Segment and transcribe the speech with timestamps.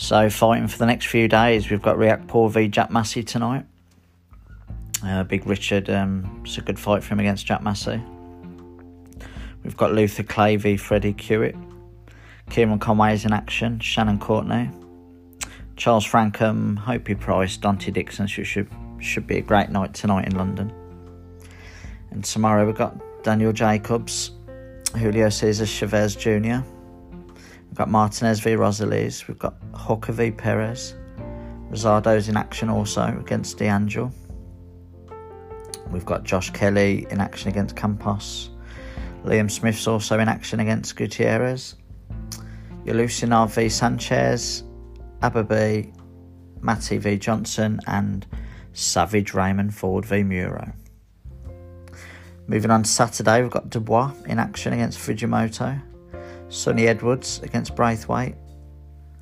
[0.00, 3.66] So, fighting for the next few days, we've got Riakporhe v Jack Massey tonight.
[5.04, 8.02] Uh, Big Richard, um, it's a good fight for him against Jack Massey.
[9.62, 11.54] We've got Luther Clay v Freddie Kiewitt.
[12.48, 13.78] Kieran Conway is in action.
[13.78, 14.70] Shannon Courtenay.
[15.76, 18.26] Charles Frankham, Hopey Price, Dante Dixon.
[18.26, 18.70] So should
[19.00, 20.72] should be a great night tonight in London.
[22.10, 24.30] And tomorrow we've got Daniel Jacobs,
[24.96, 26.62] Julio Cesar Chavez Jr.
[27.70, 29.28] We've got Martinez v Rosales.
[29.28, 30.96] We've got Hooker v Perez.
[31.70, 34.12] Rosado's in action also against DeAngel.
[35.92, 38.50] We've got Josh Kelly in action against Campos.
[39.24, 41.76] Liam Smith's also in action against Gutierrez.
[42.84, 44.64] Yeleussinov v Sanchez.
[45.22, 45.94] Ababi,
[46.60, 48.26] Matty v Johnson, and
[48.72, 50.72] Savage Raymond Ford v Muro.
[52.48, 55.80] Moving on to Saturday, we've got Dubois in action against Fujimoto.
[56.50, 58.34] Sunny Edwards against Braithwaite.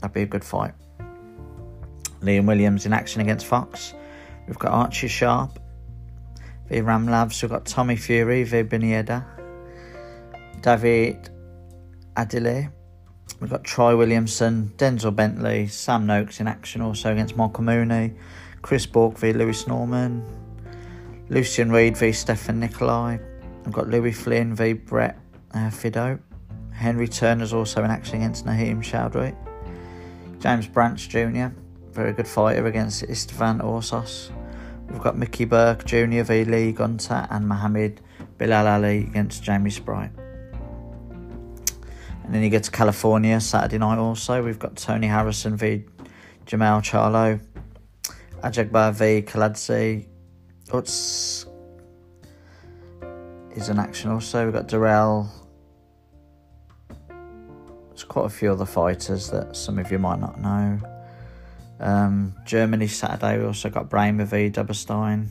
[0.00, 0.72] That'd be a good fight.
[2.20, 3.94] Liam Williams in action against Fox.
[4.46, 5.58] We've got Archie Sharp
[6.68, 7.42] v Ramlavs.
[7.42, 9.24] We've got Tommy Fury v Binienda.
[10.62, 11.30] David
[12.16, 12.72] Adeleye.
[13.40, 18.14] We've got Troy Williamson, Denzel Bentley, Sam Noakes in action also against Michael Mooney.
[18.62, 20.24] Chris Bourke v Lewis Norman.
[21.28, 23.18] Lucian Reed v Stefan Nikolai.
[23.64, 25.18] We've got Louis Flynn v Brett
[25.54, 26.18] uh, Fido.
[26.78, 29.34] Henry Turner's also in action against Naheem Chowdhury.
[30.38, 31.48] James Branch Jr.,
[31.90, 34.30] very good fighter against Istvan Orsos.
[34.88, 36.22] We've got Mickey Burke Jr.
[36.22, 38.00] v Lee Gunter and Mohammed
[38.38, 40.12] Bilal Ali against Jamie Sprite.
[42.22, 44.40] And then you get to California Saturday night also.
[44.40, 45.84] We've got Tony Harrison v
[46.46, 47.40] Jermell Charlo.
[48.44, 50.06] Ajagba v Kiladze.
[50.68, 51.46] Utz
[53.56, 54.44] is in action also.
[54.44, 55.28] We've got Darrell
[58.04, 60.80] quite a few other fighters that some of you might not know.
[61.80, 65.28] Um, Germany Saturday, we also got Bramer v Duberstein.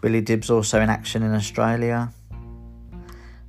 [0.00, 2.12] Billy Dib's also in action in Australia.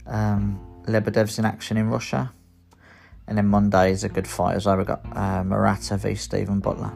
[0.06, 2.34] Um, Lebedev's in action in Russia.
[3.28, 4.78] And then Monday is a good fight as well.
[4.78, 6.92] We've got uh, v Stephen Butler.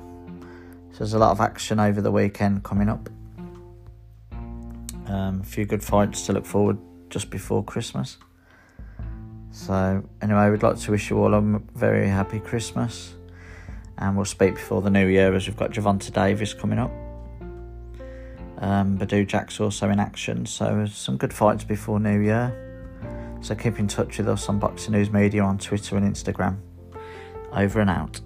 [0.92, 3.10] So there's a lot of action over the weekend coming up.
[5.08, 6.78] Um, a few good fights to look forward
[7.10, 8.18] just before Christmas.
[9.56, 11.42] So, anyway, we'd like to wish you all a
[11.76, 13.14] very happy Christmas.
[13.98, 16.92] And we'll speak before the new year as we've got Gervonta Davis coming up.
[18.58, 22.54] Um, Badou Jack's also in action, so some good fights before New Year.
[23.40, 26.58] So keep in touch with us on Boxing News Media on Twitter and Instagram.
[27.54, 28.20] Over and out.